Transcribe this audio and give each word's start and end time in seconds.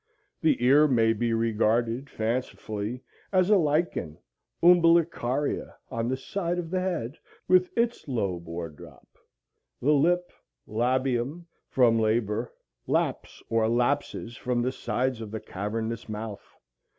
The 0.41 0.57
ear 0.65 0.87
may 0.87 1.13
be 1.13 1.31
regarded, 1.31 2.09
fancifully, 2.09 3.03
as 3.31 3.51
a 3.51 3.55
lichen, 3.57 4.17
umbilicaria, 4.63 5.75
on 5.91 6.07
the 6.07 6.17
side 6.17 6.57
of 6.57 6.71
the 6.71 6.79
head, 6.79 7.19
with 7.47 7.69
its 7.77 8.07
lobe 8.07 8.47
or 8.47 8.69
drop. 8.69 9.07
The 9.79 9.93
lip—labium, 9.93 11.45
from 11.69 11.99
labor 11.99 12.51
(?)—laps 12.87 13.43
or 13.47 13.69
lapses 13.69 14.35
from 14.35 14.63
the 14.63 14.71
sides 14.71 15.21
of 15.21 15.29
the 15.29 15.39
cavernous 15.39 16.09
mouth. 16.09 16.55